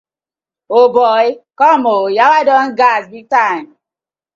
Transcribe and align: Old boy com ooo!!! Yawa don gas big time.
Old 0.75 0.91
boy 0.95 1.25
com 1.59 1.81
ooo!!! 1.93 2.13
Yawa 2.17 2.39
don 2.47 2.67
gas 2.79 3.03
big 3.11 3.25
time. 3.35 3.67